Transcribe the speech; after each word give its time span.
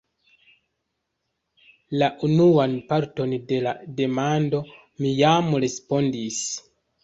La 2.03 2.07
unuan 2.29 2.75
parton 2.93 3.37
de 3.53 3.61
la 3.69 3.77
demando 4.03 4.65
mi 4.73 5.15
jam 5.23 5.57
respondis. 5.69 6.45